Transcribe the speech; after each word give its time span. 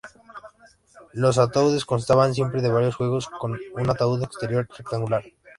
Los 1.13 1.37
ataúdes 1.37 1.85
constaban 1.85 2.33
siempre 2.33 2.63
de 2.63 2.71
varios 2.71 2.95
juegos, 2.95 3.29
con 3.29 3.59
un 3.75 3.87
ataúd 3.87 4.23
exterior 4.23 4.67
rectangular. 4.75 5.23